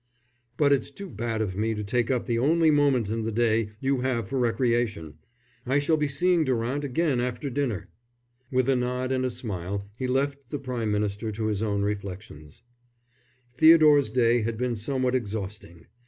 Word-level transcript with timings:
"But 0.57 0.73
it's 0.73 0.89
too 0.89 1.11
bad 1.11 1.43
of 1.43 1.55
me 1.55 1.75
to 1.75 1.83
take 1.83 2.09
up 2.09 2.25
the 2.25 2.39
only 2.39 2.71
moment 2.71 3.07
in 3.11 3.21
the 3.21 3.31
day 3.31 3.69
you 3.79 3.99
have 4.01 4.27
for 4.27 4.39
recreation. 4.39 5.19
I 5.63 5.77
shall 5.77 5.95
be 5.95 6.07
seeing 6.07 6.43
Durant 6.43 6.83
again 6.83 7.19
after 7.19 7.51
dinner." 7.51 7.87
With 8.49 8.67
a 8.67 8.75
nod 8.75 9.11
and 9.11 9.23
a 9.23 9.29
smile 9.29 9.87
he 9.95 10.07
left 10.07 10.49
the 10.49 10.57
Prime 10.57 10.91
Minister 10.91 11.31
to 11.33 11.45
his 11.45 11.61
own 11.61 11.83
reflections. 11.83 12.63
Theodore's 13.59 14.09
day 14.09 14.41
had 14.41 14.57
been 14.57 14.75
somewhat 14.75 15.13
exhausting. 15.13 15.85